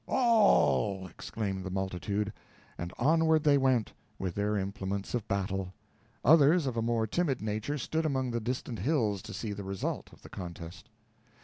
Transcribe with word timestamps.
"All," 0.07 1.05
exclaimed 1.05 1.63
the 1.63 1.69
multitude; 1.69 2.33
and 2.75 2.91
onward 2.97 3.43
they 3.43 3.59
went, 3.59 3.93
with 4.17 4.33
their 4.33 4.57
implements 4.57 5.13
of 5.13 5.27
battle. 5.27 5.75
Others, 6.25 6.65
of 6.65 6.75
a 6.75 6.81
more 6.81 7.05
timid 7.05 7.39
nature, 7.39 7.77
stood 7.77 8.07
among 8.07 8.31
the 8.31 8.39
distant 8.41 8.79
hills 8.79 9.21
to 9.21 9.31
see 9.31 9.53
the 9.53 9.63
result 9.63 10.11
of 10.11 10.23
the 10.23 10.29
contest. 10.29 10.89